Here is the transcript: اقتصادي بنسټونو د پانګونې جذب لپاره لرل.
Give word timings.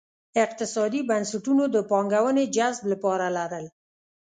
اقتصادي 0.45 0.99
بنسټونو 1.09 1.63
د 1.75 1.77
پانګونې 1.89 2.43
جذب 2.55 2.83
لپاره 2.91 3.25
لرل. 3.37 3.65